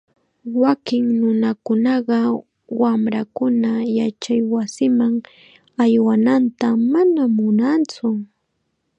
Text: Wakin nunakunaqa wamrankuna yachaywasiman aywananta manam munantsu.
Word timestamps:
Wakin 0.63 1.03
nunakunaqa 1.19 2.17
wamrankuna 2.81 3.69
yachaywasiman 3.97 5.13
aywananta 5.83 6.67
manam 6.91 7.29
munantsu. 7.37 8.05